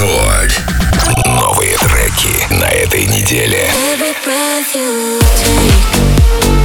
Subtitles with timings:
[0.00, 0.62] Рекорд.
[1.26, 3.68] Новые треки на этой неделе.
[3.92, 6.59] Every breath you take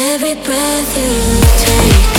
[0.00, 2.17] Every breath you take.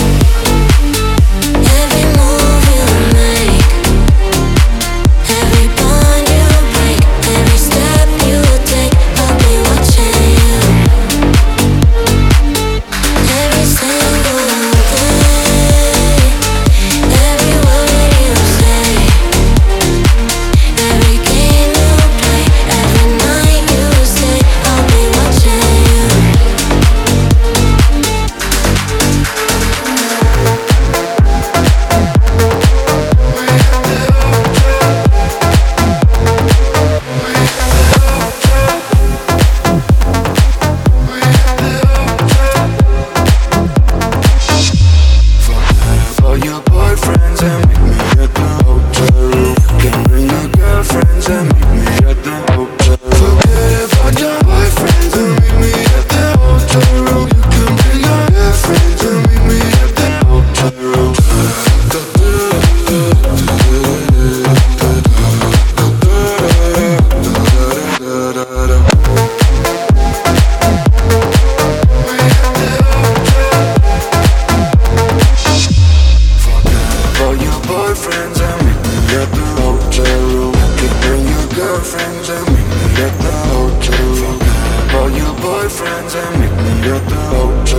[87.10, 87.78] now So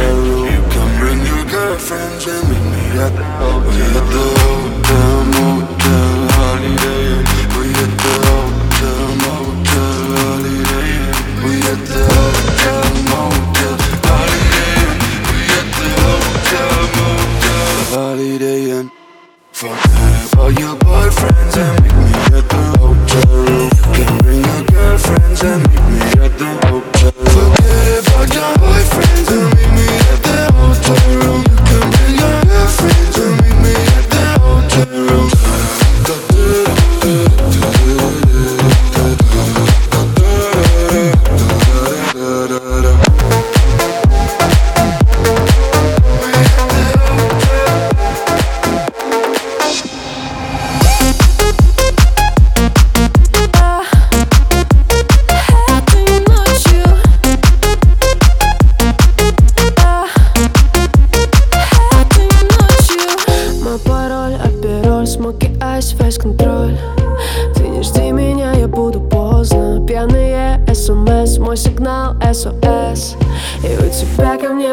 [0.54, 5.16] you can bring your girlfriends and meet me at the hotel We at the hotel,
[5.34, 7.06] motel, holiday
[7.56, 10.92] We at the hotel, motel, holiday
[11.44, 13.76] We at the hotel, motel,
[14.08, 14.76] holiday
[15.28, 18.90] We at the hotel, motel, holiday
[19.52, 19.92] Fuck
[20.38, 22.11] all your boyfriends and meet me.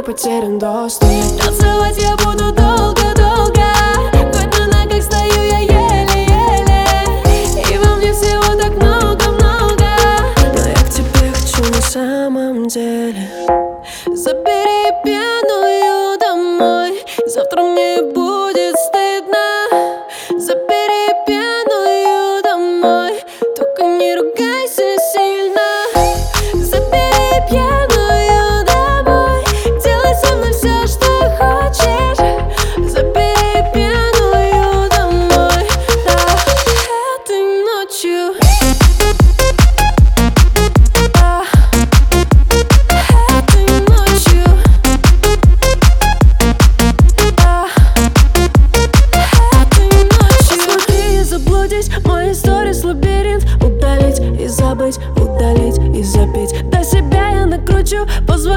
[0.09, 1.09] Потерян доступ.
[1.43, 3.63] Танцевать я буду долго-долго.
[4.33, 6.87] Хоть на ногах стою я еле-еле.
[7.71, 9.85] И во мне всего так много-много.
[10.55, 13.29] Но я к тебе хочу на самом деле.
[14.07, 14.78] Забери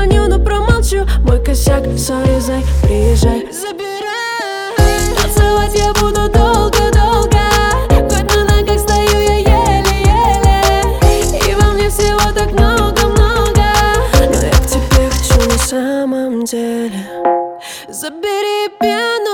[0.02, 1.06] позвоню, но промолчу.
[1.24, 3.48] Мой косяк, сори, зай, приезжай.
[3.52, 3.92] Забирай.
[5.22, 7.40] Танцевать я буду долго-долго
[7.90, 10.82] Хоть на ногах стою я еле-еле.
[11.48, 13.64] И во мне всего так много-много.
[14.20, 17.06] Но я к тебе хочу на самом деле.
[17.90, 19.31] Забери пену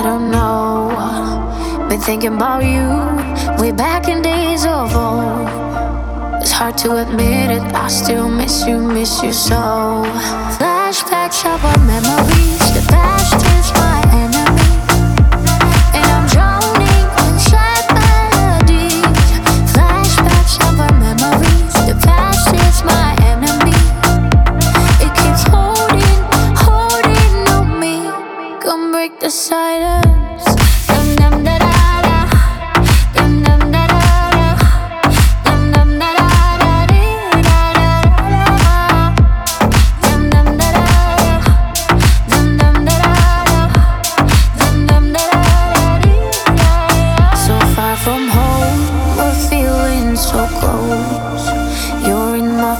[0.00, 1.86] I don't know.
[1.90, 2.88] Been thinking about you
[3.60, 6.40] way back in days of old.
[6.40, 10.02] It's hard to admit it, I still miss you, miss you so.
[10.56, 12.59] Flashbacks of our memories.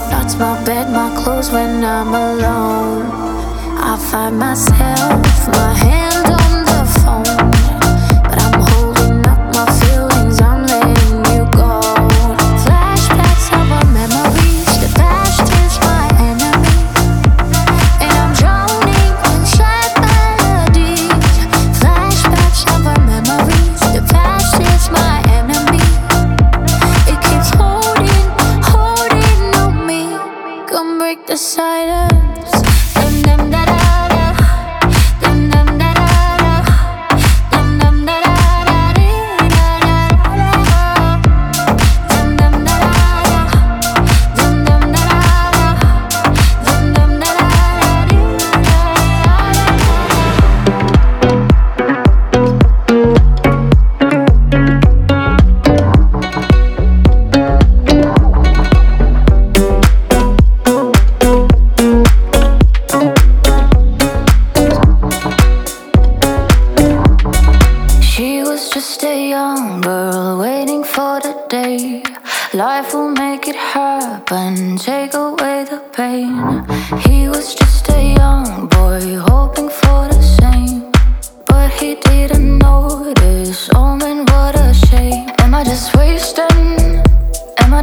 [0.09, 3.05] thoughts, my bed, my clothes when I'm alone.
[3.77, 7.40] I find myself, my hand on the phone.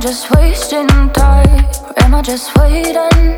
[0.08, 1.66] just wasting time?
[1.98, 3.36] Am I just waiting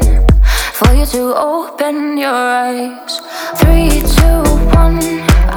[0.72, 3.18] for you to open your eyes?
[3.56, 4.42] Three, two,
[4.78, 5.00] one.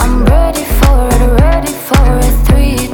[0.02, 2.36] I'm ready for it, ready for it.
[2.48, 2.93] Three,